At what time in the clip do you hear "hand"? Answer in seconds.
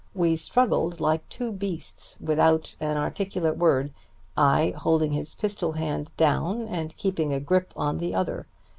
5.73-6.11